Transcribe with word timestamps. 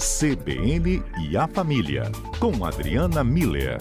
CBN 0.00 1.02
e 1.18 1.36
a 1.36 1.46
Família, 1.46 2.10
com 2.38 2.64
Adriana 2.64 3.22
Miller. 3.22 3.76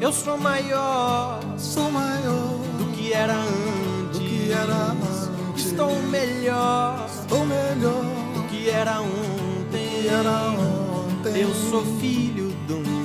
Eu 0.00 0.12
sou 0.12 0.38
maior, 0.38 1.40
sou 1.58 1.90
maior 1.90 2.60
do 2.78 2.92
que 2.94 3.12
era 3.12 3.34
antes. 3.34 4.18
Do 4.18 4.20
que 4.20 4.52
era 4.52 4.92
antes. 4.92 5.66
Estou 5.66 6.00
melhor, 6.00 7.08
estou 7.12 7.44
melhor 7.44 8.04
do 8.34 8.42
que 8.48 8.70
era 8.70 9.00
ontem. 9.00 10.02
Que 10.02 10.08
era 10.08 10.30
ontem. 10.30 11.40
Eu 11.40 11.52
sou 11.52 11.84
filho 11.98 12.51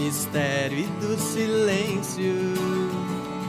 mistério 0.08 0.80
e 0.80 0.84
do 1.02 1.18
silêncio. 1.18 2.34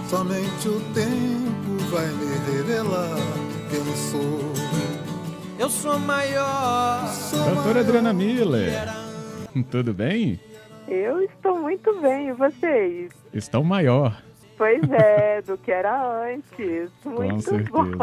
Somente 0.09 0.69
o 0.69 0.81
tempo 0.93 1.85
vai 1.89 2.07
me 2.07 2.57
revelar 2.57 3.17
quem 3.71 3.97
sou. 3.97 4.41
Eu 5.57 5.71
sou 5.71 5.99
maior. 6.01 7.07
Sou 7.13 7.39
Doutora 7.39 7.65
maior. 7.65 7.79
Adriana 7.79 8.13
Miller, 8.13 8.73
tudo 9.71 9.95
bem? 9.95 10.41
Eu 10.89 11.23
estou 11.23 11.61
muito 11.61 12.01
bem, 12.01 12.29
e 12.29 12.33
vocês? 12.33 13.13
Estão 13.33 13.63
maior. 13.63 14.21
Pois 14.59 14.83
é, 14.91 15.41
do 15.41 15.57
que 15.57 15.71
era 15.71 16.25
antes. 16.25 16.91
Muito 17.05 17.71
bom. 17.71 17.95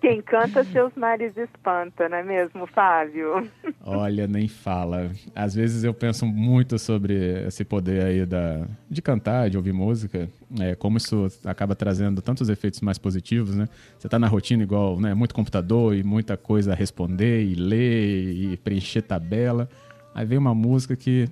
Quem 0.00 0.20
canta 0.20 0.64
seus 0.64 0.92
mares 0.96 1.36
espanta, 1.36 2.08
não 2.08 2.18
é 2.18 2.22
mesmo, 2.24 2.66
Fábio? 2.66 3.48
Olha, 3.86 4.26
nem 4.26 4.48
fala. 4.48 5.12
Às 5.32 5.54
vezes 5.54 5.84
eu 5.84 5.94
penso 5.94 6.26
muito 6.26 6.76
sobre 6.76 7.46
esse 7.46 7.64
poder 7.64 8.04
aí 8.04 8.26
da, 8.26 8.66
de 8.90 9.00
cantar, 9.00 9.48
de 9.48 9.56
ouvir 9.56 9.72
música, 9.72 10.28
é, 10.58 10.74
como 10.74 10.96
isso 10.96 11.28
acaba 11.44 11.76
trazendo 11.76 12.20
tantos 12.20 12.48
efeitos 12.48 12.80
mais 12.80 12.98
positivos, 12.98 13.54
né? 13.54 13.68
Você 13.96 14.08
tá 14.08 14.18
na 14.18 14.26
rotina 14.26 14.64
igual, 14.64 14.98
né? 14.98 15.14
Muito 15.14 15.34
computador 15.34 15.94
e 15.94 16.02
muita 16.02 16.36
coisa 16.36 16.72
a 16.72 16.74
responder 16.74 17.44
e 17.44 17.54
ler 17.54 18.32
e 18.32 18.56
preencher 18.56 19.02
tabela. 19.02 19.68
Aí 20.12 20.26
vem 20.26 20.36
uma 20.38 20.54
música 20.54 20.96
que 20.96 21.28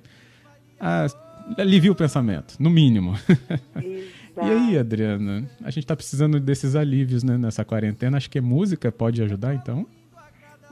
ah, 0.81 1.07
alivia 1.57 1.93
o 1.93 1.95
pensamento, 1.95 2.57
no 2.59 2.71
mínimo. 2.71 3.15
E 4.41 4.51
aí, 4.51 4.79
Adriana? 4.79 5.51
A 5.65 5.71
gente 5.71 5.85
tá 5.85 5.97
precisando 5.97 6.39
desses 6.39 6.77
alívios, 6.77 7.25
né, 7.25 7.37
nessa 7.37 7.65
quarentena. 7.65 8.17
Acho 8.17 8.31
que 8.31 8.41
música 8.41 8.93
pode 8.93 9.21
ajudar, 9.21 9.53
então? 9.53 9.85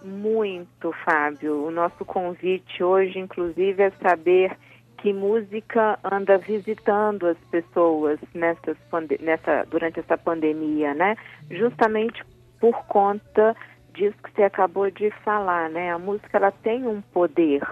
Muito, 0.05 0.93
Fábio. 1.05 1.67
O 1.67 1.71
nosso 1.73 2.05
convite 2.05 2.81
hoje, 2.81 3.19
inclusive, 3.19 3.83
é 3.83 3.91
saber 3.91 4.57
que 4.99 5.13
música 5.13 5.99
anda 6.05 6.39
visitando 6.39 7.27
as 7.27 7.39
pessoas 7.51 8.21
nessas, 8.33 8.77
nessa, 9.21 9.65
durante 9.69 9.99
essa 9.99 10.17
pandemia, 10.17 10.95
né? 10.95 11.17
Justamente 11.51 12.25
por 12.61 12.87
conta 12.87 13.57
disso 13.93 14.17
que 14.23 14.31
você 14.33 14.45
acabou 14.45 14.91
de 14.91 15.11
falar, 15.25 15.69
né? 15.71 15.91
A 15.91 15.99
música 15.99 16.37
ela 16.37 16.53
tem 16.53 16.87
um 16.87 17.01
poder 17.01 17.63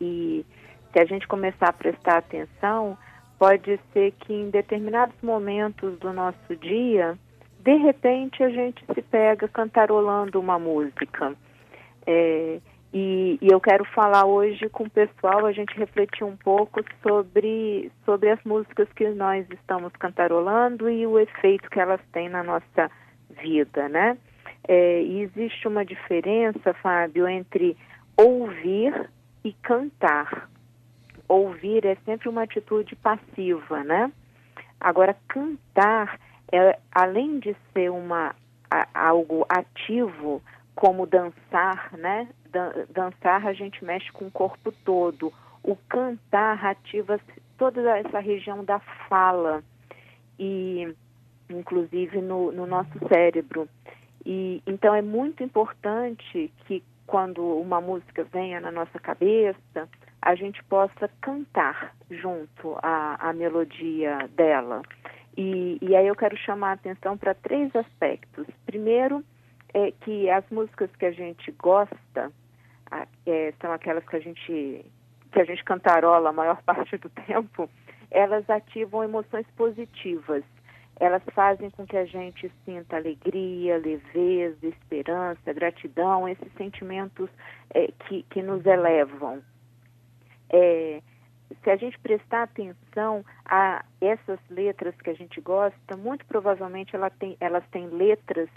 e 0.00 0.44
se 0.92 0.98
a 1.00 1.04
gente 1.04 1.26
começar 1.26 1.68
a 1.68 1.72
prestar 1.72 2.18
atenção, 2.18 2.96
pode 3.38 3.80
ser 3.92 4.12
que 4.20 4.32
em 4.32 4.50
determinados 4.50 5.16
momentos 5.22 5.98
do 5.98 6.12
nosso 6.12 6.56
dia, 6.56 7.18
de 7.60 7.74
repente 7.76 8.42
a 8.42 8.50
gente 8.50 8.84
se 8.94 9.02
pega 9.02 9.48
cantarolando 9.48 10.38
uma 10.38 10.58
música. 10.58 11.34
É, 12.06 12.60
e, 12.92 13.38
e 13.40 13.48
eu 13.50 13.58
quero 13.58 13.84
falar 13.86 14.26
hoje 14.26 14.68
com 14.68 14.84
o 14.84 14.90
pessoal, 14.90 15.46
a 15.46 15.52
gente 15.52 15.74
refletir 15.78 16.24
um 16.24 16.36
pouco 16.36 16.84
sobre, 17.02 17.90
sobre 18.04 18.30
as 18.30 18.42
músicas 18.44 18.86
que 18.94 19.08
nós 19.08 19.46
estamos 19.50 19.92
cantarolando 19.94 20.90
e 20.90 21.06
o 21.06 21.18
efeito 21.18 21.70
que 21.70 21.80
elas 21.80 22.00
têm 22.12 22.28
na 22.28 22.42
nossa 22.42 22.90
vida, 23.42 23.88
né? 23.88 24.18
É, 24.68 25.02
e 25.02 25.22
existe 25.22 25.66
uma 25.66 25.84
diferença, 25.84 26.74
Fábio, 26.74 27.26
entre 27.26 27.76
ouvir 28.16 29.10
e 29.42 29.52
cantar. 29.54 30.51
Ouvir 31.28 31.84
é 31.86 31.94
sempre 32.04 32.28
uma 32.28 32.42
atitude 32.42 32.94
passiva, 32.96 33.82
né? 33.84 34.12
Agora, 34.80 35.16
cantar, 35.28 36.18
é, 36.50 36.78
além 36.92 37.38
de 37.38 37.56
ser 37.72 37.90
uma, 37.90 38.34
a- 38.70 38.88
algo 38.94 39.46
ativo, 39.48 40.42
como 40.74 41.06
dançar, 41.06 41.92
né? 41.96 42.28
Dan- 42.50 42.86
dançar 42.90 43.46
a 43.46 43.52
gente 43.52 43.84
mexe 43.84 44.10
com 44.12 44.26
o 44.26 44.30
corpo 44.30 44.72
todo. 44.84 45.32
O 45.62 45.76
cantar 45.88 46.64
ativa 46.66 47.20
toda 47.56 47.96
essa 47.98 48.18
região 48.18 48.64
da 48.64 48.80
fala 49.08 49.62
e 50.38 50.92
inclusive 51.48 52.20
no, 52.20 52.50
no 52.50 52.66
nosso 52.66 52.90
cérebro. 53.08 53.68
E 54.24 54.62
então 54.66 54.94
é 54.94 55.02
muito 55.02 55.42
importante 55.42 56.52
que 56.66 56.82
quando 57.06 57.42
uma 57.44 57.80
música 57.80 58.24
venha 58.24 58.60
na 58.60 58.70
nossa 58.70 58.98
cabeça, 58.98 59.88
a 60.22 60.36
gente 60.36 60.62
possa 60.64 61.10
cantar 61.20 61.94
junto 62.08 62.78
à, 62.80 63.32
melodia 63.34 64.28
dela. 64.36 64.82
E, 65.36 65.78
e 65.82 65.96
aí 65.96 66.06
eu 66.06 66.14
quero 66.14 66.36
chamar 66.36 66.70
a 66.70 66.74
atenção 66.74 67.18
para 67.18 67.34
três 67.34 67.74
aspectos. 67.74 68.46
Primeiro, 68.64 69.24
é 69.74 69.90
que 69.90 70.30
as 70.30 70.48
músicas 70.50 70.94
que 70.96 71.06
a 71.06 71.10
gente 71.10 71.50
gosta 71.52 72.30
é, 73.26 73.52
são 73.60 73.72
aquelas 73.72 74.04
que 74.06 74.16
a 74.16 74.20
gente 74.20 74.84
que 75.32 75.40
a 75.40 75.44
gente 75.44 75.64
cantarola 75.64 76.28
a 76.28 76.32
maior 76.32 76.60
parte 76.62 76.96
do 76.98 77.08
tempo, 77.08 77.68
elas 78.10 78.48
ativam 78.48 79.02
emoções 79.02 79.46
positivas. 79.56 80.44
Elas 81.00 81.22
fazem 81.34 81.70
com 81.70 81.86
que 81.86 81.96
a 81.96 82.04
gente 82.04 82.52
sinta 82.64 82.96
alegria, 82.96 83.78
leveza, 83.78 84.66
esperança, 84.66 85.52
gratidão, 85.52 86.28
esses 86.28 86.52
sentimentos 86.52 87.30
é, 87.74 87.88
que, 88.06 88.22
que 88.24 88.42
nos 88.42 88.64
elevam. 88.66 89.42
É, 90.52 91.02
se 91.62 91.70
a 91.70 91.76
gente 91.76 91.98
prestar 91.98 92.44
atenção 92.44 93.24
a 93.44 93.84
essas 94.00 94.38
letras 94.50 94.94
que 95.02 95.10
a 95.10 95.14
gente 95.14 95.40
gosta, 95.40 95.96
muito 95.96 96.24
provavelmente 96.26 96.94
ela 96.94 97.10
tem, 97.10 97.36
elas 97.40 97.64
têm 97.70 97.86
letras 97.86 98.48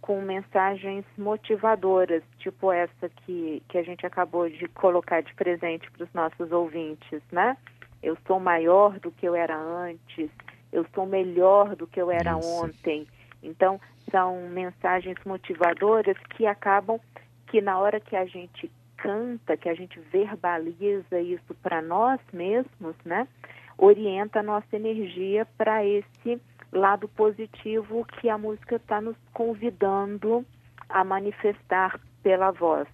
com 0.00 0.20
mensagens 0.20 1.04
motivadoras, 1.16 2.22
tipo 2.38 2.70
essa 2.70 3.08
que, 3.08 3.62
que 3.68 3.78
a 3.78 3.82
gente 3.82 4.04
acabou 4.04 4.48
de 4.50 4.68
colocar 4.68 5.22
de 5.22 5.34
presente 5.34 5.90
para 5.90 6.04
os 6.04 6.12
nossos 6.12 6.52
ouvintes, 6.52 7.22
né? 7.32 7.56
Eu 8.02 8.16
sou 8.26 8.38
maior 8.38 8.98
do 9.00 9.10
que 9.10 9.26
eu 9.26 9.34
era 9.34 9.56
antes, 9.56 10.30
eu 10.70 10.84
sou 10.94 11.06
melhor 11.06 11.74
do 11.74 11.86
que 11.86 12.00
eu 12.00 12.10
era 12.10 12.38
Isso. 12.38 12.46
ontem. 12.46 13.06
Então, 13.42 13.80
são 14.10 14.48
mensagens 14.50 15.16
motivadoras 15.24 16.18
que 16.36 16.46
acabam 16.46 17.00
que 17.46 17.62
na 17.62 17.78
hora 17.78 17.98
que 17.98 18.14
a 18.14 18.26
gente 18.26 18.70
canta, 19.04 19.54
que 19.54 19.68
a 19.68 19.74
gente 19.74 20.00
verbaliza 20.10 21.20
isso 21.20 21.54
para 21.62 21.82
nós 21.82 22.18
mesmos, 22.32 22.96
né? 23.04 23.28
Orienta 23.76 24.40
a 24.40 24.42
nossa 24.42 24.74
energia 24.74 25.46
para 25.58 25.84
esse 25.84 26.40
lado 26.72 27.06
positivo 27.08 28.06
que 28.06 28.30
a 28.30 28.38
música 28.38 28.76
está 28.76 29.02
nos 29.02 29.16
convidando 29.34 30.44
a 30.88 31.04
manifestar 31.04 32.00
pela 32.22 32.50
voz. 32.50 32.88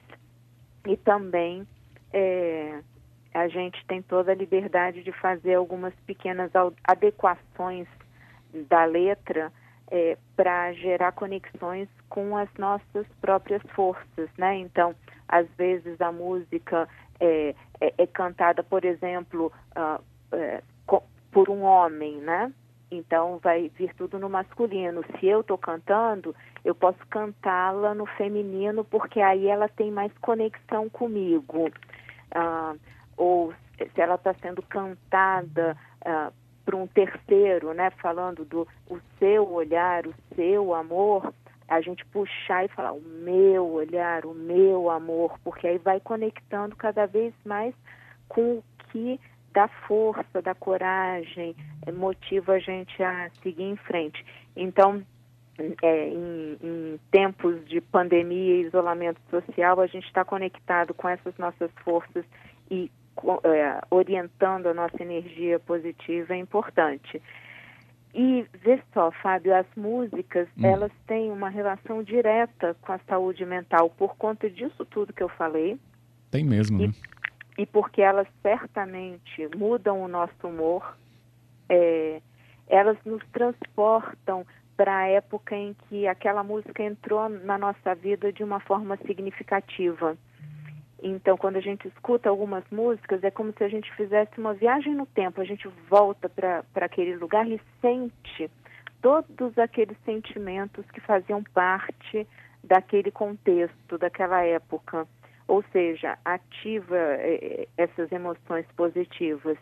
E 0.84 0.96
também 0.96 1.64
é, 2.12 2.80
a 3.32 3.46
gente 3.46 3.84
tem 3.86 4.02
toda 4.02 4.32
a 4.32 4.34
liberdade 4.34 5.04
de 5.04 5.12
fazer 5.12 5.54
algumas 5.54 5.94
pequenas 6.06 6.50
adequações 6.82 7.86
da 8.68 8.84
letra 8.84 9.52
para 10.36 10.72
gerar 10.74 11.12
conexões 11.12 11.88
com 12.08 12.36
as 12.36 12.48
nossas 12.58 13.06
próprias 13.20 13.62
forças, 13.74 14.28
né? 14.38 14.56
Então, 14.56 14.94
às 15.28 15.46
vezes 15.56 16.00
a 16.00 16.12
música 16.12 16.88
é, 17.18 17.54
é- 17.80 17.94
é 17.98 18.06
cantada, 18.06 18.62
por 18.62 18.84
exemplo, 18.84 19.52
é, 20.32 20.62
co- 20.86 21.02
por 21.30 21.48
um 21.50 21.62
homem, 21.62 22.16
né? 22.18 22.52
Então 22.90 23.38
vai 23.38 23.68
vir 23.76 23.94
tudo 23.94 24.18
no 24.18 24.28
masculino. 24.28 25.04
Se 25.18 25.26
eu 25.26 25.42
estou 25.42 25.56
cantando, 25.56 26.34
eu 26.64 26.74
posso 26.74 26.98
cantá-la 27.08 27.94
no 27.94 28.06
feminino, 28.06 28.84
porque 28.84 29.20
aí 29.20 29.46
ela 29.46 29.68
tem 29.68 29.90
mais 29.92 30.12
conexão 30.18 30.88
comigo. 30.88 31.70
Ah, 32.34 32.74
ou 33.16 33.52
se 33.78 34.00
ela 34.00 34.16
está 34.16 34.34
sendo 34.34 34.60
cantada 34.62 35.76
ah, 36.04 36.32
por 36.70 36.76
um 36.76 36.86
terceiro, 36.86 37.74
né, 37.74 37.90
falando 38.00 38.44
do 38.44 38.66
o 38.88 39.00
seu 39.18 39.50
olhar, 39.52 40.06
o 40.06 40.14
seu 40.36 40.72
amor, 40.72 41.34
a 41.66 41.80
gente 41.80 42.06
puxar 42.06 42.64
e 42.64 42.68
falar 42.68 42.92
o 42.92 43.00
meu 43.00 43.66
olhar, 43.66 44.24
o 44.24 44.32
meu 44.32 44.88
amor, 44.88 45.36
porque 45.42 45.66
aí 45.66 45.78
vai 45.78 45.98
conectando 45.98 46.76
cada 46.76 47.06
vez 47.06 47.34
mais 47.44 47.74
com 48.28 48.58
o 48.58 48.64
que 48.92 49.18
dá 49.52 49.66
força, 49.66 50.40
dá 50.40 50.54
coragem, 50.54 51.56
eh, 51.86 51.90
motiva 51.90 52.52
a 52.52 52.58
gente 52.60 53.02
a 53.02 53.28
seguir 53.42 53.64
em 53.64 53.76
frente. 53.76 54.24
Então, 54.54 55.02
é, 55.82 56.08
em, 56.08 56.56
em 56.62 57.00
tempos 57.10 57.68
de 57.68 57.80
pandemia 57.80 58.54
e 58.54 58.66
isolamento 58.66 59.20
social, 59.28 59.80
a 59.80 59.88
gente 59.88 60.06
está 60.06 60.24
conectado 60.24 60.94
com 60.94 61.08
essas 61.08 61.36
nossas 61.36 61.70
forças 61.82 62.24
e 62.70 62.88
é, 63.44 63.80
orientando 63.90 64.66
a 64.66 64.74
nossa 64.74 65.02
energia 65.02 65.58
positiva 65.58 66.34
é 66.34 66.38
importante. 66.38 67.20
E 68.12 68.44
vê 68.62 68.82
só, 68.92 69.10
Fábio, 69.12 69.54
as 69.54 69.66
músicas, 69.76 70.48
hum. 70.58 70.66
elas 70.66 70.90
têm 71.06 71.30
uma 71.30 71.48
relação 71.48 72.02
direta 72.02 72.76
com 72.82 72.92
a 72.92 72.98
saúde 73.08 73.44
mental 73.46 73.88
por 73.90 74.16
conta 74.16 74.50
disso 74.50 74.84
tudo 74.84 75.12
que 75.12 75.22
eu 75.22 75.28
falei. 75.28 75.78
Tem 76.30 76.44
mesmo, 76.44 76.80
e, 76.80 76.88
né? 76.88 76.94
E 77.56 77.66
porque 77.66 78.02
elas 78.02 78.26
certamente 78.42 79.48
mudam 79.56 80.02
o 80.02 80.08
nosso 80.08 80.46
humor, 80.46 80.96
é, 81.68 82.20
elas 82.68 82.96
nos 83.04 83.22
transportam 83.32 84.44
para 84.76 84.96
a 84.96 85.06
época 85.06 85.54
em 85.54 85.76
que 85.88 86.08
aquela 86.08 86.42
música 86.42 86.82
entrou 86.82 87.28
na 87.28 87.58
nossa 87.58 87.94
vida 87.94 88.32
de 88.32 88.42
uma 88.42 88.60
forma 88.60 88.96
significativa. 89.06 90.16
Então, 91.02 91.36
quando 91.36 91.56
a 91.56 91.60
gente 91.60 91.88
escuta 91.88 92.28
algumas 92.28 92.64
músicas, 92.70 93.24
é 93.24 93.30
como 93.30 93.52
se 93.56 93.64
a 93.64 93.68
gente 93.68 93.90
fizesse 93.94 94.38
uma 94.38 94.52
viagem 94.52 94.94
no 94.94 95.06
tempo. 95.06 95.40
A 95.40 95.44
gente 95.44 95.66
volta 95.88 96.28
para 96.28 96.64
aquele 96.84 97.16
lugar 97.16 97.48
e 97.50 97.60
sente 97.80 98.50
todos 99.00 99.56
aqueles 99.58 99.96
sentimentos 100.04 100.84
que 100.90 101.00
faziam 101.00 101.42
parte 101.54 102.26
daquele 102.62 103.10
contexto, 103.10 103.96
daquela 103.96 104.44
época. 104.44 105.06
Ou 105.48 105.64
seja, 105.72 106.18
ativa 106.24 106.96
eh, 106.96 107.66
essas 107.76 108.12
emoções 108.12 108.66
positivas. 108.76 109.56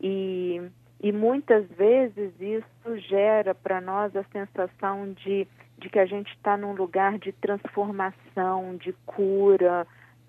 E, 0.00 0.62
e 1.02 1.10
muitas 1.12 1.66
vezes 1.70 2.32
isso 2.40 2.98
gera 3.08 3.52
para 3.52 3.80
nós 3.80 4.14
a 4.14 4.22
sensação 4.32 5.12
de, 5.12 5.46
de 5.76 5.90
que 5.90 5.98
a 5.98 6.06
gente 6.06 6.30
está 6.34 6.56
num 6.56 6.72
lugar 6.72 7.18
de 7.18 7.32
transformação, 7.32 8.76
de 8.76 8.92
cura, 9.04 9.86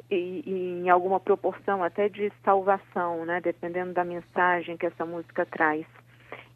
e, 0.10 0.44
e, 0.46 0.82
em 0.84 0.90
alguma 0.90 1.20
proporção 1.20 1.84
até 1.84 2.10
de 2.10 2.32
salvação, 2.44 3.26
né? 3.26 3.40
Dependendo 3.42 3.94
da 3.94 4.04
mensagem 4.04 4.78
que 4.78 4.86
essa 4.86 5.06
música 5.06 5.46
traz. 5.46 5.86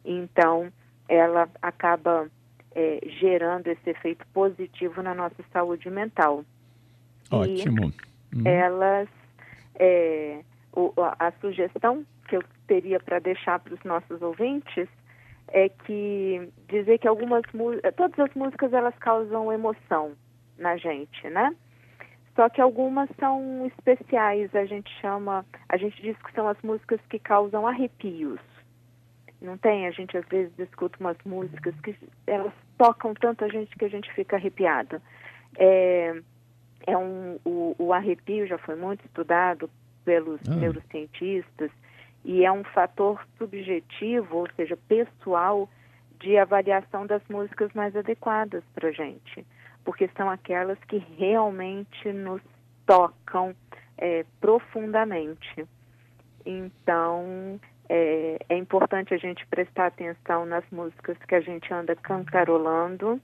Então, 0.04 0.72
ela 1.08 1.48
acaba 1.62 2.28
é, 2.74 3.00
gerando 3.20 3.68
esse 3.68 3.90
efeito 3.90 4.26
positivo 4.32 5.02
na 5.02 5.14
nossa 5.14 5.42
saúde 5.52 5.88
mental. 5.90 6.44
Ótimo. 7.30 7.92
Uhum. 8.34 8.42
elas, 8.44 9.08
é, 9.76 10.40
o, 10.72 10.92
a, 11.00 11.28
a 11.28 11.32
sugestão 11.40 12.04
que 12.28 12.36
eu 12.36 12.42
teria 12.66 12.98
para 12.98 13.18
deixar 13.18 13.60
para 13.60 13.74
os 13.74 13.84
nossos 13.84 14.20
ouvintes 14.20 14.88
é 15.48 15.68
que 15.68 16.48
dizer 16.68 16.98
que 16.98 17.06
algumas 17.06 17.42
todas 17.96 18.18
as 18.18 18.34
músicas 18.34 18.72
elas 18.72 18.94
causam 18.98 19.52
emoção 19.52 20.12
na 20.58 20.76
gente, 20.76 21.28
né? 21.28 21.54
Só 22.34 22.48
que 22.48 22.60
algumas 22.60 23.08
são 23.18 23.64
especiais, 23.66 24.54
a 24.54 24.64
gente 24.64 24.90
chama, 25.00 25.46
a 25.68 25.76
gente 25.76 26.00
diz 26.02 26.16
que 26.18 26.32
são 26.32 26.48
as 26.48 26.60
músicas 26.62 27.00
que 27.08 27.18
causam 27.18 27.66
arrepios. 27.66 28.40
Não 29.40 29.56
tem? 29.56 29.86
A 29.86 29.90
gente 29.92 30.16
às 30.16 30.26
vezes 30.26 30.52
escuta 30.58 30.98
umas 30.98 31.16
músicas 31.24 31.74
que 31.80 31.96
elas 32.26 32.52
tocam 32.76 33.14
tanto 33.14 33.44
a 33.44 33.48
gente 33.48 33.76
que 33.76 33.84
a 33.84 33.88
gente 33.88 34.12
fica 34.14 34.36
arrepiado. 34.36 35.00
É, 35.56 36.20
é 36.86 36.98
um, 36.98 37.38
o, 37.44 37.76
o 37.78 37.92
arrepio 37.92 38.46
já 38.48 38.58
foi 38.58 38.74
muito 38.74 39.04
estudado 39.04 39.70
pelos 40.04 40.40
ah. 40.48 40.56
neurocientistas 40.56 41.70
e 42.24 42.44
é 42.44 42.50
um 42.50 42.64
fator 42.64 43.24
subjetivo, 43.38 44.38
ou 44.38 44.48
seja, 44.56 44.76
pessoal, 44.88 45.68
de 46.18 46.36
avaliação 46.36 47.06
das 47.06 47.22
músicas 47.28 47.72
mais 47.74 47.94
adequadas 47.94 48.64
para 48.74 48.88
a 48.88 48.92
gente 48.92 49.46
porque 49.84 50.08
são 50.16 50.30
aquelas 50.30 50.78
que 50.84 50.98
realmente 51.18 52.12
nos 52.12 52.40
tocam 52.86 53.54
é, 53.98 54.24
profundamente. 54.40 55.66
Então, 56.44 57.60
é, 57.88 58.38
é, 58.48 58.56
importante 58.56 59.14
a 59.14 59.18
gente 59.18 59.46
prestar 59.46 59.86
atenção 59.86 60.46
nas 60.46 60.64
músicas 60.70 61.16
que 61.28 61.34
a 61.34 61.40
gente 61.40 61.72
anda 61.72 61.94
cantarolando 61.96 63.20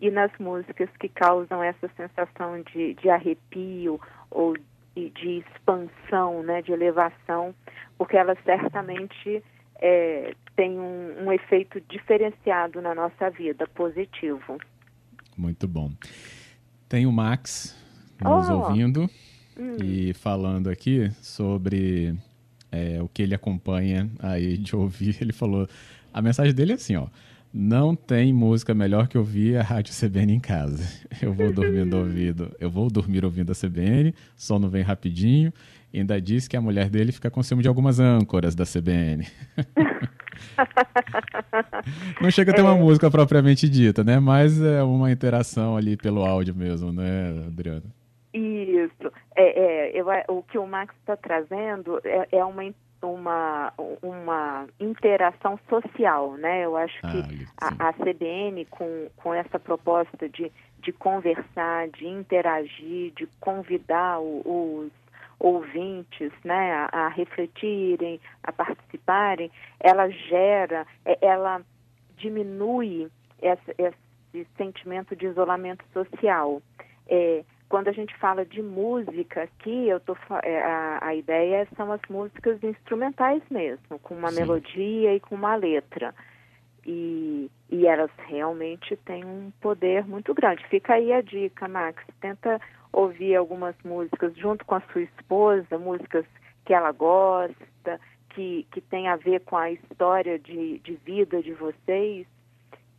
e 0.00 0.10
nas 0.10 0.30
músicas 0.38 0.88
que 0.98 1.08
causam 1.08 1.62
essa 1.62 1.88
sensação 1.96 2.60
de, 2.62 2.94
de 2.94 3.08
arrepio 3.08 4.00
ou 4.30 4.56
de, 4.94 5.10
de, 5.10 5.38
expansão, 5.38 6.42
né, 6.42 6.60
de 6.62 6.72
elevação, 6.72 7.54
porque 7.96 8.16
elas 8.16 8.38
certamente 8.44 9.42
é, 9.76 10.34
têm 10.56 10.78
um, 10.78 11.26
um 11.26 11.32
efeito 11.32 11.80
diferenciado 11.82 12.82
na 12.82 12.94
nossa 12.94 13.30
vida, 13.30 13.66
positivo. 13.68 14.58
Muito 15.36 15.66
bom. 15.66 15.92
Tem 16.88 17.06
o 17.06 17.12
Max 17.12 17.74
nos 18.20 18.48
oh. 18.48 18.54
ouvindo 18.54 19.10
hum. 19.58 19.76
e 19.82 20.12
falando 20.14 20.68
aqui 20.68 21.10
sobre 21.20 22.14
é, 22.70 23.00
o 23.02 23.08
que 23.08 23.22
ele 23.22 23.34
acompanha 23.34 24.10
aí 24.18 24.56
de 24.56 24.74
ouvir. 24.74 25.16
Ele 25.20 25.32
falou. 25.32 25.68
A 26.12 26.20
mensagem 26.20 26.54
dele 26.54 26.72
é 26.72 26.74
assim, 26.74 26.96
ó. 26.96 27.06
Não 27.54 27.94
tem 27.94 28.32
música 28.32 28.74
melhor 28.74 29.08
que 29.08 29.18
ouvir 29.18 29.58
a 29.58 29.62
Rádio 29.62 29.94
CBN 29.94 30.32
em 30.34 30.40
casa. 30.40 30.82
Eu 31.20 31.34
vou 31.34 31.52
dormindo 31.52 31.98
ouvindo, 31.98 32.50
eu 32.58 32.70
vou 32.70 32.90
dormir 32.90 33.24
ouvindo 33.24 33.52
a 33.52 33.54
CBN, 33.54 34.14
sono 34.34 34.70
vem 34.70 34.82
rapidinho. 34.82 35.52
Ainda 35.92 36.18
diz 36.18 36.48
que 36.48 36.56
a 36.56 36.60
mulher 36.60 36.88
dele 36.88 37.12
fica 37.12 37.30
com 37.30 37.42
ciúme 37.42 37.62
de 37.62 37.68
algumas 37.68 38.00
âncoras 38.00 38.54
da 38.54 38.64
CBN. 38.64 39.26
Não 42.20 42.30
chega 42.30 42.52
a 42.52 42.54
ter 42.54 42.60
é. 42.60 42.64
uma 42.64 42.76
música 42.76 43.10
propriamente 43.10 43.68
dita, 43.68 44.04
né? 44.04 44.18
Mas 44.20 44.60
é 44.60 44.82
uma 44.82 45.10
interação 45.10 45.76
ali 45.76 45.96
pelo 45.96 46.24
áudio 46.24 46.54
mesmo, 46.54 46.92
né, 46.92 47.44
Adriana? 47.46 47.84
Isso. 48.32 49.12
É, 49.36 49.90
é 49.90 50.00
eu, 50.00 50.06
o 50.28 50.42
que 50.42 50.58
o 50.58 50.66
Max 50.66 50.94
está 51.00 51.16
trazendo 51.16 52.00
é, 52.04 52.28
é, 52.32 52.44
uma, 52.44 52.72
uma, 53.02 53.72
uma 54.02 54.66
interação 54.80 55.58
social, 55.68 56.34
né? 56.36 56.64
Eu 56.64 56.76
acho 56.76 56.98
que 57.00 57.46
ah, 57.60 57.74
a, 57.78 57.88
a, 57.88 57.92
CBN, 57.92 58.64
com, 58.66 59.08
com 59.16 59.34
essa 59.34 59.58
proposta 59.58 60.28
de, 60.28 60.50
de 60.82 60.92
conversar, 60.92 61.88
de 61.88 62.06
interagir, 62.06 63.12
de 63.14 63.28
convidar 63.38 64.18
os 64.20 64.90
ouvintes 65.42 66.32
né, 66.44 66.72
a, 66.72 66.88
a, 66.92 67.08
refletirem, 67.08 68.20
a 68.44 68.52
participarem, 68.52 69.50
ela 69.80 70.08
gera, 70.08 70.86
é, 71.04 71.18
ela 71.20 71.60
diminui 72.16 73.10
esse, 73.42 73.74
esse 73.76 74.46
sentimento 74.56 75.16
de 75.16 75.26
isolamento 75.26 75.84
social. 75.92 76.62
É, 77.08 77.44
quando 77.68 77.88
a 77.88 77.92
gente 77.92 78.16
fala 78.18 78.44
de 78.44 78.62
música 78.62 79.42
aqui, 79.42 79.88
eu 79.88 79.98
tô, 79.98 80.16
é, 80.44 80.62
a, 80.62 80.98
a 81.02 81.14
ideia 81.14 81.66
são 81.76 81.90
as 81.90 82.00
músicas 82.08 82.62
instrumentais 82.62 83.42
mesmo, 83.50 83.98
com 83.98 84.14
uma 84.14 84.30
Sim. 84.30 84.40
melodia 84.40 85.14
e 85.16 85.20
com 85.20 85.34
uma 85.34 85.56
letra. 85.56 86.14
E, 86.86 87.50
e 87.68 87.86
elas 87.86 88.10
realmente 88.26 88.96
têm 89.04 89.24
um 89.24 89.52
poder 89.60 90.06
muito 90.06 90.32
grande. 90.34 90.64
Fica 90.68 90.94
aí 90.94 91.12
a 91.12 91.20
dica, 91.20 91.66
Max. 91.66 92.04
Tenta 92.20 92.60
ouvir 92.92 93.36
algumas 93.36 93.74
músicas 93.84 94.36
junto 94.36 94.64
com 94.64 94.74
a 94.74 94.82
sua 94.92 95.02
esposa, 95.02 95.78
músicas 95.78 96.24
que 96.64 96.74
ela 96.74 96.92
gosta, 96.92 98.00
que, 98.30 98.66
que 98.70 98.80
tem 98.80 99.08
a 99.08 99.16
ver 99.16 99.40
com 99.40 99.56
a 99.56 99.70
história 99.70 100.38
de, 100.38 100.78
de 100.80 100.94
vida 101.04 101.42
de 101.42 101.52
vocês, 101.52 102.26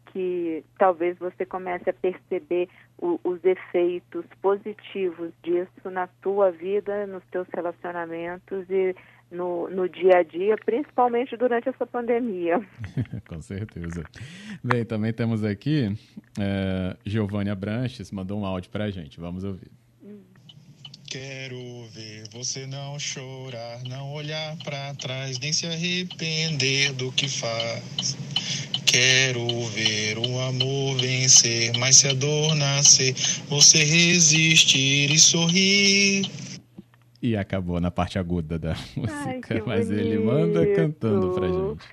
que 0.08 0.64
talvez 0.78 1.18
você 1.18 1.46
comece 1.46 1.90
a 1.90 1.94
perceber 1.94 2.70
o, 3.00 3.20
os 3.24 3.44
efeitos 3.44 4.26
positivos 4.42 5.32
disso 5.42 5.90
na 5.90 6.08
tua 6.22 6.52
vida, 6.52 7.08
nos 7.08 7.24
teus 7.32 7.48
relacionamentos 7.54 8.70
e 8.70 8.96
no, 9.32 9.68
no 9.70 9.90
dia 9.90 10.20
a 10.20 10.24
dia, 10.24 10.56
principalmente 10.64 11.36
durante 11.36 11.68
essa 11.68 11.88
pandemia. 11.88 12.62
Com 13.28 13.42
certeza. 13.42 14.04
Bem, 14.64 14.86
também 14.86 15.12
temos 15.12 15.44
aqui 15.44 15.96
é, 16.40 16.96
Giovanni 17.04 17.54
Branches, 17.56 18.12
mandou 18.12 18.40
um 18.40 18.46
áudio 18.46 18.70
para 18.70 18.86
a 18.86 18.92
gente. 18.92 19.20
Vamos 19.20 19.44
ouvir. 19.44 19.83
Quero 21.14 21.86
ver 21.94 22.24
você 22.34 22.66
não 22.66 22.98
chorar, 22.98 23.84
não 23.88 24.14
olhar 24.14 24.58
para 24.64 24.96
trás, 24.96 25.38
nem 25.38 25.54
se 25.54 25.68
arrepender 25.68 26.92
do 26.94 27.12
que 27.12 27.30
faz. 27.30 28.18
Quero 28.92 29.46
ver 29.76 30.18
o 30.18 30.40
amor 30.40 30.98
vencer, 31.00 31.72
mas 31.78 31.98
se 31.98 32.08
a 32.08 32.16
dor 32.16 32.56
nascer, 32.56 33.14
você 33.48 33.84
resistir 33.84 35.12
e 35.12 35.20
sorrir. 35.20 36.26
E 37.22 37.38
acabou 37.38 37.80
na 37.80 37.92
parte 37.92 38.18
aguda 38.18 38.58
da 38.58 38.74
música, 38.98 39.54
Ai, 39.54 39.64
mas 39.68 39.92
ele 39.92 40.18
manda 40.18 40.66
cantando 40.74 41.32
pra 41.36 41.48
gente. 41.48 41.88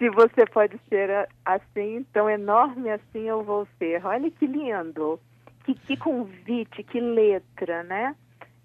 Se 0.00 0.10
você 0.10 0.44
pode 0.46 0.80
ser 0.88 1.28
assim, 1.44 2.04
tão 2.12 2.28
enorme 2.28 2.90
assim 2.90 3.20
eu 3.20 3.44
vou 3.44 3.68
ser. 3.78 4.04
Olha 4.04 4.28
que 4.32 4.48
lindo. 4.48 5.20
Que, 5.64 5.74
que 5.74 5.96
convite, 5.96 6.82
que 6.82 6.98
letra, 7.00 7.84
né? 7.84 8.16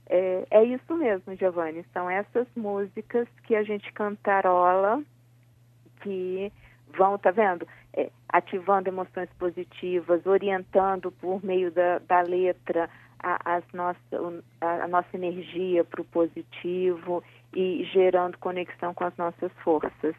É, 0.10 0.48
é 0.50 0.64
isso 0.64 0.96
mesmo, 0.96 1.36
Giovanni. 1.36 1.86
São 1.94 2.10
essas 2.10 2.48
músicas 2.56 3.28
que 3.44 3.56
a 3.56 3.64
gente 3.64 3.92
cantarola, 3.92 5.04
que 6.02 6.52
vão, 6.98 7.18
tá 7.18 7.32
vendo? 7.32 7.68
É, 7.94 8.10
ativando 8.30 8.90
emoções 8.90 9.30
positivas, 9.38 10.26
orientando 10.26 11.12
por 11.12 11.44
meio 11.44 11.72
da, 11.72 12.00
da 12.00 12.22
letra 12.22 12.90
a, 13.20 13.56
as 13.56 13.64
nossa, 13.74 14.00
a, 14.62 14.84
a 14.84 14.88
nossa 14.88 15.10
energia 15.14 15.84
para 15.84 16.02
o 16.02 16.06
positivo 16.06 17.24
e 17.54 17.84
gerando 17.92 18.38
conexão 18.38 18.94
com 18.94 19.04
as 19.04 19.16
nossas 19.18 19.52
forças. 19.64 20.16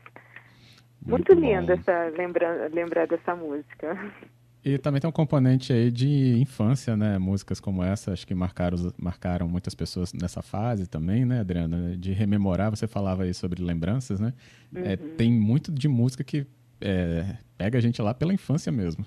Muito, 1.07 1.33
Muito 1.33 1.35
linda 1.35 1.75
essa 1.75 2.13
lembrar, 2.17 2.71
lembrar 2.71 3.07
dessa 3.07 3.35
música. 3.35 3.97
E 4.69 4.77
também 4.77 5.01
tem 5.01 5.09
um 5.09 5.13
componente 5.13 5.73
aí 5.73 5.91
de 5.91 6.39
infância, 6.39 6.95
né? 6.95 7.19
Músicas 7.19 7.59
como 7.59 7.83
essa, 7.83 8.13
acho 8.13 8.27
que 8.27 8.35
marcaram, 8.35 8.77
marcaram 8.99 9.49
muitas 9.49 9.75
pessoas 9.75 10.13
nessa 10.13 10.43
fase 10.43 10.87
também, 10.87 11.25
né, 11.25 11.41
Adriana? 11.41 11.97
De 11.97 12.13
rememorar, 12.13 12.69
você 12.69 12.87
falava 12.87 13.23
aí 13.23 13.33
sobre 13.33 13.63
lembranças, 13.63 14.21
né? 14.21 14.35
É, 14.75 14.79
uhum. 14.79 14.85
É, 14.85 14.97
tem 14.97 15.33
muito 15.33 15.73
de 15.73 15.89
música 15.89 16.23
que 16.23 16.47
é, 16.83 17.37
pega 17.57 17.79
a 17.79 17.81
gente 17.81 18.03
lá 18.03 18.13
pela 18.13 18.35
infância 18.35 18.71
mesmo. 18.71 19.07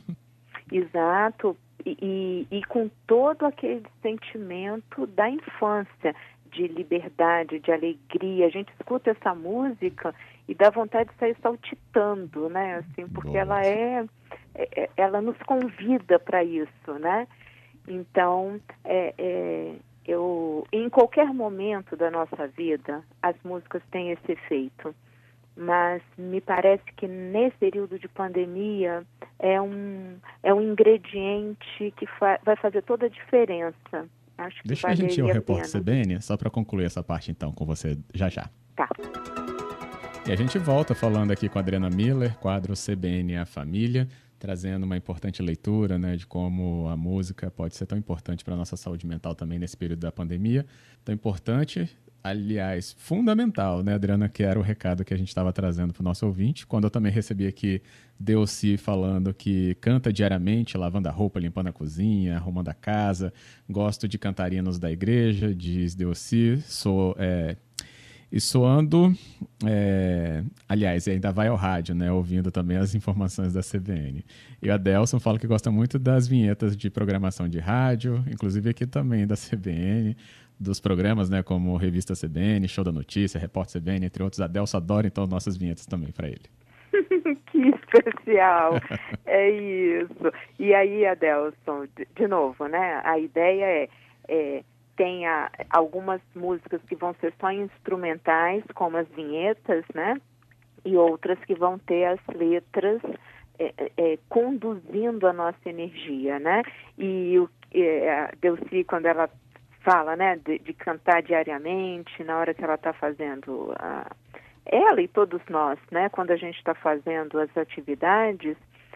Exato, 0.72 1.56
e, 1.86 2.48
e, 2.52 2.58
e 2.58 2.64
com 2.66 2.90
todo 3.06 3.46
aquele 3.46 3.84
sentimento 4.02 5.06
da 5.06 5.30
infância, 5.30 6.16
de 6.52 6.68
liberdade, 6.68 7.60
de 7.60 7.72
alegria. 7.72 8.48
A 8.48 8.50
gente 8.50 8.72
escuta 8.80 9.12
essa 9.12 9.34
música 9.34 10.14
e 10.48 10.54
dá 10.54 10.70
vontade 10.70 11.10
de 11.10 11.16
sair 11.18 11.36
saltitando, 11.42 12.50
né? 12.50 12.78
Assim, 12.78 13.08
porque 13.08 13.38
ela 13.38 13.66
é, 13.66 14.00
é, 14.00 14.06
ela 14.98 15.22
nos 15.22 15.38
convida 15.40 16.20
para 16.20 16.44
isso, 16.44 16.94
né? 17.00 17.28
Então, 17.88 18.60
é, 18.84 19.14
é, 19.18 19.76
eu, 20.06 20.66
em 20.72 20.90
qualquer 20.90 21.28
momento 21.34 21.96
da 21.96 22.12
nossa 22.12 22.48
vida, 22.48 23.04
as 23.22 23.36
músicas 23.44 23.82
têm 23.92 24.12
esse 24.12 24.32
efeito. 24.32 24.94
Mas 25.56 26.02
me 26.18 26.40
parece 26.40 26.84
que 26.96 27.08
nesse 27.08 27.58
período 27.58 28.00
de 28.00 28.08
pandemia 28.08 29.04
é 29.38 29.62
um, 29.62 30.16
é 30.42 30.54
um 30.54 30.62
ingrediente 30.62 31.94
que 31.98 32.08
fa 32.08 32.40
vai 32.44 32.56
fazer 32.56 32.82
toda 32.84 33.08
a 33.08 33.10
diferença. 33.10 34.08
Acho 34.38 34.62
que 34.62 34.68
Deixa 34.70 34.88
a 34.88 34.96
gente 34.96 35.20
ir 35.20 35.22
ao 35.22 35.28
repórter 35.28 35.70
CBN, 35.70 36.22
só 36.22 36.38
para 36.38 36.50
concluir 36.50 36.86
essa 36.86 37.04
parte 37.04 37.32
então 37.32 37.52
com 37.52 37.66
você 37.66 37.98
já 38.14 38.30
já. 38.30 38.50
Tá. 38.76 38.88
E 40.26 40.32
a 40.32 40.36
gente 40.36 40.58
volta 40.58 40.96
falando 40.96 41.32
aqui 41.32 41.50
com 41.50 41.60
a 41.60 41.62
Adriana 41.62 41.90
Miller, 41.90 42.38
quadro 42.38 42.74
CBN 42.74 43.38
A 43.38 43.46
Família, 43.46 44.08
trazendo 44.42 44.86
uma 44.86 44.98
importante 44.98 45.40
leitura 45.40 46.00
né, 46.00 46.18
de 46.18 46.26
como 46.26 46.88
a 46.88 46.98
música 46.98 47.52
pode 47.52 47.76
ser 47.76 47.86
tão 47.86 47.96
importante 47.96 48.44
para 48.44 48.56
a 48.56 48.58
nossa 48.58 48.76
saúde 48.76 49.06
mental 49.06 49.36
também 49.36 49.60
nesse 49.60 49.78
período 49.78 50.00
da 50.00 50.12
pandemia. 50.12 50.66
Tão 51.06 51.14
importante, 51.14 51.88
aliás, 52.24 52.96
fundamental, 52.98 53.84
né, 53.84 53.94
Adriana, 53.94 54.28
que 54.28 54.42
era 54.42 54.58
o 54.58 54.64
recado 54.64 55.06
que 55.06 55.14
a 55.14 55.18
gente 55.18 55.28
estava 55.28 55.54
trazendo 55.54 55.94
para 55.94 56.02
o 56.02 56.04
nosso 56.04 56.26
ouvinte. 56.26 56.66
Quando 56.66 56.86
eu 56.86 56.90
também 56.90 57.12
recebi 57.12 57.46
aqui 57.46 57.84
Delci 58.20 58.78
falando 58.78 59.32
que 59.32 59.76
canta 59.76 60.12
diariamente, 60.12 60.76
lavando 60.76 61.08
a 61.08 61.12
roupa, 61.12 61.40
limpando 61.40 61.68
a 61.68 61.72
cozinha, 61.72 62.36
arrumando 62.36 62.70
a 62.70 62.74
casa, 62.74 63.32
gosto 63.70 64.08
de 64.08 64.18
cantarinos 64.18 64.80
da 64.80 64.92
igreja, 64.92 65.54
diz 65.54 65.94
Delci, 65.94 66.60
sou... 66.66 67.16
É, 67.20 67.56
e 68.32 68.40
soando, 68.40 69.14
é, 69.66 70.42
aliás, 70.68 71.06
ainda 71.08 71.32
vai 71.32 71.50
ao 71.50 71.58
rádio, 71.58 71.94
né? 71.94 72.10
Ouvindo 72.12 72.50
também 72.50 72.78
as 72.78 72.96
informações 72.96 73.54
da 73.54 73.62
CBN. 73.62 74.24
E 74.62 74.70
o 74.70 74.74
Adelson 74.74 75.20
fala 75.20 75.38
que 75.38 75.46
gosta 75.46 75.70
muito 75.70 76.00
das 76.00 76.28
vinhetas 76.28 76.78
de 76.78 76.90
programação 76.90 77.50
de 77.50 77.60
rádio, 77.60 78.24
inclusive 78.32 78.70
aqui 78.70 78.88
também 78.88 79.28
da 79.28 79.36
CBN, 79.36 80.16
dos 80.58 80.80
programas, 80.80 81.30
né? 81.30 81.44
Como 81.44 81.76
Revista 81.76 82.14
CBN, 82.14 82.68
Show 82.70 82.86
da 82.86 82.92
Notícia, 82.92 83.38
Repórter 83.40 83.82
CBN, 83.82 84.06
entre 84.06 84.24
outros. 84.24 84.40
Adelson 84.40 84.78
adora, 84.78 85.08
então, 85.08 85.28
nossas 85.28 85.58
vinhetas 85.58 85.86
também 85.86 86.12
para 86.12 86.30
ele. 86.30 86.46
que 87.52 87.58
especial! 87.58 88.76
é 89.26 89.50
isso. 89.50 90.32
E 90.58 90.74
aí, 90.74 91.06
Adelson, 91.06 91.86
de, 92.16 92.28
novo, 92.28 92.66
né? 92.68 93.02
A 93.04 93.20
ideia 93.20 93.66
é, 93.66 93.90
é 94.30 94.64
tem 94.96 95.24
algumas 95.70 96.22
músicas 96.36 96.82
que 96.88 96.96
vão 96.96 97.14
ser 97.16 97.34
só 97.40 97.52
instrumentais, 97.52 98.64
como 98.74 98.98
as 98.98 99.08
vinhetas, 99.10 99.84
né? 99.94 100.20
E 100.84 100.96
outras 100.96 101.40
que 101.46 101.56
vão 101.56 101.78
ter 101.80 102.06
as 102.06 102.20
letras 102.36 103.02
é, 103.60 103.74
é, 103.78 103.92
é 103.98 104.20
conduzindo 104.30 105.28
a 105.28 105.34
nossa 105.34 105.70
energia, 105.70 106.40
né? 106.40 106.64
E 106.98 107.38
o 107.38 107.50
é, 107.74 108.32
Delci, 108.42 108.84
quando 108.84 109.06
ela 109.06 109.30
fala, 109.84 110.16
né, 110.16 110.40
de, 110.46 110.60
de, 110.60 110.74
cantar 110.74 111.22
diariamente, 111.24 112.24
na 112.24 112.38
hora 112.38 112.54
que 112.54 112.64
ela 112.64 112.76
está 112.76 112.94
fazendo, 112.94 113.74
a, 113.80 114.12
ela 114.66 115.02
e 115.02 115.08
todos 115.08 115.42
nós, 115.50 115.80
né, 115.92 116.10
quando 116.10 116.32
a 116.32 116.36
gente 116.36 116.58
está 116.58 116.76
fazendo 116.76 117.40
as 117.40 117.56
atividades, 117.58 118.56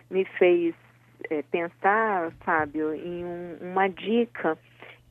me 0.10 0.26
fez 0.26 0.76
é, 1.30 1.42
pensar, 1.44 2.32
Fábio, 2.44 2.94
em 2.94 3.26
um, 3.26 3.58
uma 3.62 3.88
dica 3.88 4.58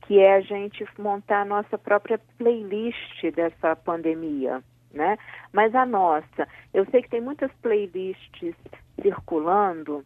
que 0.05 0.19
é 0.19 0.35
a 0.35 0.41
gente 0.41 0.85
montar 0.97 1.41
a 1.41 1.45
nossa 1.45 1.77
própria 1.77 2.19
playlist 2.37 3.23
dessa 3.35 3.75
pandemia, 3.75 4.63
né? 4.93 5.17
Mas 5.51 5.73
a 5.73 5.85
nossa, 5.85 6.47
eu 6.73 6.85
sei 6.91 7.01
que 7.01 7.09
tem 7.09 7.21
muitas 7.21 7.51
playlists 7.61 8.55
circulando, 9.01 10.05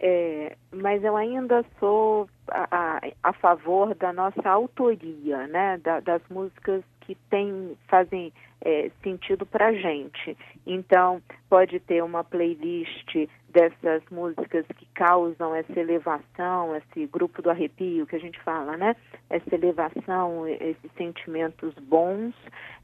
é, 0.00 0.56
mas 0.72 1.04
eu 1.04 1.16
ainda 1.16 1.64
sou 1.78 2.28
a, 2.48 2.66
a, 2.70 3.00
a, 3.22 3.32
favor 3.34 3.94
da 3.94 4.12
nossa 4.12 4.48
autoria, 4.48 5.46
né? 5.46 5.78
Da, 5.78 6.00
das 6.00 6.22
músicas 6.28 6.82
que 7.06 7.14
tem, 7.30 7.76
fazem 7.88 8.32
é, 8.60 8.90
sentido 9.02 9.44
para 9.44 9.72
gente. 9.72 10.36
Então, 10.66 11.22
pode 11.48 11.78
ter 11.80 12.02
uma 12.02 12.24
playlist 12.24 13.28
dessas 13.48 14.02
músicas 14.10 14.66
que 14.76 14.86
causam 14.94 15.54
essa 15.54 15.78
elevação, 15.78 16.74
esse 16.76 17.06
grupo 17.06 17.40
do 17.40 17.50
arrepio 17.50 18.06
que 18.06 18.16
a 18.16 18.20
gente 18.20 18.40
fala, 18.42 18.76
né? 18.76 18.96
Essa 19.30 19.54
elevação, 19.54 20.48
esses 20.48 20.90
sentimentos 20.96 21.74
bons. 21.74 22.34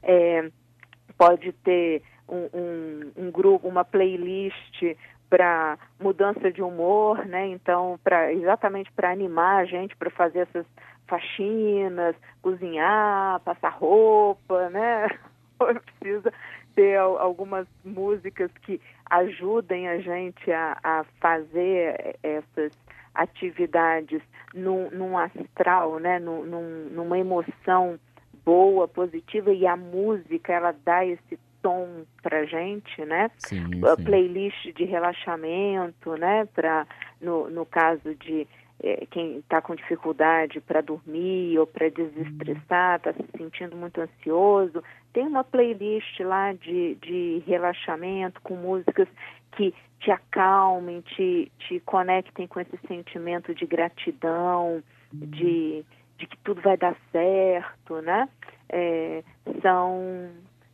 É, 0.03 0.49
pode 1.17 1.51
ter 1.51 2.01
um, 2.29 2.47
um, 2.53 3.11
um 3.25 3.31
grupo, 3.31 3.67
uma 3.67 3.83
playlist 3.83 4.95
para 5.29 5.77
mudança 5.99 6.51
de 6.51 6.61
humor, 6.61 7.25
né? 7.25 7.47
Então, 7.47 7.97
para 8.03 8.33
exatamente 8.33 8.91
para 8.91 9.11
animar 9.11 9.61
a 9.61 9.65
gente 9.65 9.95
para 9.95 10.09
fazer 10.09 10.39
essas 10.39 10.65
faxinas, 11.11 12.15
cozinhar, 12.41 13.41
passar 13.41 13.73
roupa, 13.73 14.69
né? 14.69 15.07
Precisa 15.99 16.31
ter 16.73 16.97
algumas 16.97 17.67
músicas 17.83 18.49
que 18.61 18.79
ajudem 19.09 19.89
a 19.89 19.99
gente 19.99 20.49
a, 20.49 20.77
a 20.81 21.03
fazer 21.19 22.17
essas 22.23 22.71
atividades 23.13 24.21
num, 24.53 24.89
num 24.89 25.17
astral, 25.17 25.99
né, 25.99 26.17
num, 26.17 26.45
num, 26.45 26.89
numa 26.91 27.19
emoção 27.19 27.99
boa, 28.45 28.87
positiva 28.87 29.51
e 29.51 29.67
a 29.67 29.75
música 29.75 30.53
ela 30.53 30.73
dá 30.85 31.05
esse 31.05 31.37
tom 31.61 32.05
pra 32.23 32.45
gente, 32.45 33.03
né? 33.05 33.29
Sim, 33.37 33.65
sim. 33.69 34.03
Playlist 34.03 34.73
de 34.73 34.85
relaxamento, 34.85 36.15
né? 36.15 36.45
Para 36.55 36.87
no, 37.19 37.49
no 37.49 37.65
caso 37.65 38.15
de 38.15 38.47
é, 38.83 39.05
quem 39.11 39.37
está 39.37 39.61
com 39.61 39.75
dificuldade 39.75 40.59
para 40.61 40.81
dormir 40.81 41.57
ou 41.59 41.67
para 41.67 41.89
desestressar, 41.89 42.97
está 42.97 43.13
se 43.13 43.25
sentindo 43.37 43.75
muito 43.75 44.01
ansioso, 44.01 44.83
tem 45.13 45.25
uma 45.25 45.43
playlist 45.43 46.19
lá 46.21 46.53
de, 46.53 46.95
de 46.95 47.43
relaxamento 47.45 48.41
com 48.41 48.55
músicas 48.55 49.07
que 49.51 49.73
te 49.99 50.09
acalmem, 50.09 51.01
te, 51.01 51.51
te 51.59 51.79
conectem 51.81 52.47
com 52.47 52.59
esse 52.59 52.77
sentimento 52.87 53.53
de 53.53 53.65
gratidão, 53.67 54.81
de, 55.13 55.85
de 56.17 56.25
que 56.25 56.37
tudo 56.37 56.61
vai 56.61 56.75
dar 56.75 56.95
certo, 57.11 58.01
né? 58.01 58.27
É, 58.69 59.23
são, 59.61 60.31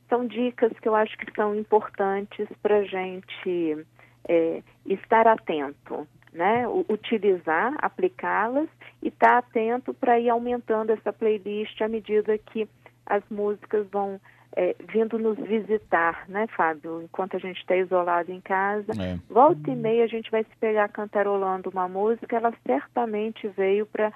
são 0.07 0.25
dicas 0.25 0.71
que 0.79 0.87
eu 0.87 0.95
acho 0.95 1.17
que 1.17 1.29
são 1.35 1.55
importantes 1.55 2.47
para 2.61 2.77
a 2.77 2.83
gente 2.83 3.85
é, 4.29 4.61
estar 4.85 5.27
atento, 5.27 6.07
né? 6.33 6.67
utilizar, 6.89 7.73
aplicá-las 7.79 8.69
e 9.01 9.07
estar 9.07 9.29
tá 9.29 9.37
atento 9.39 9.93
para 9.93 10.19
ir 10.19 10.29
aumentando 10.29 10.91
essa 10.91 11.11
playlist 11.13 11.81
à 11.81 11.87
medida 11.87 12.37
que 12.37 12.67
as 13.05 13.23
músicas 13.29 13.87
vão 13.89 14.19
é, 14.55 14.75
vindo 14.91 15.19
nos 15.19 15.37
visitar, 15.37 16.25
né, 16.27 16.47
Fábio? 16.47 17.01
Enquanto 17.03 17.35
a 17.35 17.39
gente 17.39 17.59
está 17.59 17.75
isolado 17.75 18.31
em 18.31 18.41
casa, 18.41 18.91
é. 18.99 19.19
volta 19.29 19.69
e 19.69 19.75
meia 19.75 20.03
a 20.03 20.07
gente 20.07 20.31
vai 20.31 20.43
se 20.43 20.57
pegar 20.59 20.89
cantarolando 20.89 21.69
uma 21.69 21.87
música, 21.87 22.35
ela 22.35 22.51
certamente 22.65 23.47
veio 23.49 23.85
para 23.85 24.11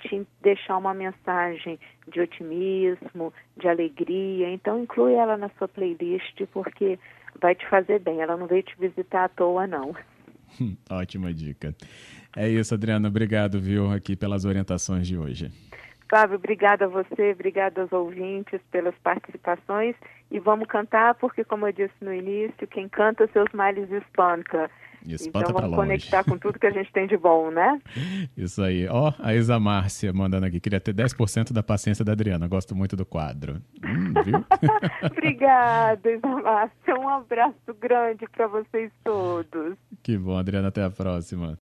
te 0.00 0.26
deixar 0.40 0.78
uma 0.78 0.94
mensagem 0.94 1.78
de 2.08 2.20
otimismo, 2.20 3.32
de 3.56 3.68
alegria. 3.68 4.50
Então 4.50 4.82
inclui 4.82 5.14
ela 5.14 5.36
na 5.36 5.50
sua 5.58 5.68
playlist 5.68 6.40
porque 6.52 6.98
vai 7.40 7.54
te 7.54 7.66
fazer 7.68 8.00
bem. 8.00 8.20
Ela 8.20 8.36
não 8.36 8.46
veio 8.46 8.62
te 8.62 8.76
visitar 8.78 9.24
à 9.24 9.28
toa, 9.28 9.66
não. 9.66 9.94
Ótima 10.90 11.32
dica. 11.32 11.74
É 12.36 12.48
isso, 12.48 12.74
Adriana. 12.74 13.08
Obrigado, 13.08 13.60
viu, 13.60 13.90
aqui 13.90 14.16
pelas 14.16 14.44
orientações 14.44 15.06
de 15.06 15.16
hoje. 15.16 15.50
Flávio, 16.08 16.36
obrigada 16.36 16.84
a 16.84 16.88
você, 16.88 17.32
obrigada 17.32 17.82
aos 17.82 17.92
ouvintes 17.92 18.60
pelas 18.70 18.94
participações. 19.02 19.96
E 20.30 20.38
vamos 20.38 20.66
cantar, 20.66 21.14
porque, 21.14 21.44
como 21.44 21.66
eu 21.66 21.72
disse 21.72 21.94
no 22.00 22.12
início, 22.12 22.66
quem 22.68 22.88
canta 22.88 23.28
seus 23.32 23.50
males 23.52 23.90
espanta. 23.90 24.70
Espanta 25.06 25.50
então 25.50 25.60
vamos 25.60 25.76
conectar 25.76 26.24
com 26.24 26.38
tudo 26.38 26.58
que 26.58 26.66
a 26.66 26.70
gente 26.70 26.92
tem 26.92 27.06
de 27.06 27.16
bom, 27.16 27.50
né? 27.50 27.80
Isso 28.36 28.62
aí. 28.62 28.86
Ó, 28.88 29.12
a 29.18 29.34
Isa 29.34 29.58
Márcia 29.58 30.12
mandando 30.12 30.46
aqui. 30.46 30.60
Queria 30.60 30.80
ter 30.80 30.94
10% 30.94 31.52
da 31.52 31.62
paciência 31.62 32.04
da 32.04 32.12
Adriana. 32.12 32.46
Gosto 32.46 32.74
muito 32.74 32.96
do 32.96 33.04
quadro. 33.04 33.60
Hum, 33.84 34.12
viu? 34.24 34.44
Obrigada, 35.10 36.10
Isa 36.10 36.26
Márcia. 36.26 36.94
Um 36.98 37.08
abraço 37.08 37.74
grande 37.80 38.26
para 38.30 38.46
vocês 38.46 38.90
todos. 39.04 39.76
que 40.02 40.16
bom, 40.16 40.36
Adriana. 40.36 40.68
Até 40.68 40.84
a 40.84 40.90
próxima. 40.90 41.58